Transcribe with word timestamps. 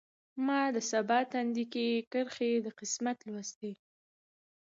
ما 0.45 0.61
د 0.75 0.77
سبا 0.91 1.19
تندی 1.31 1.65
کې 1.73 1.87
کرښې 2.11 2.51
د 2.65 2.67
قسمت 2.79 3.17
لوستلي 3.31 3.73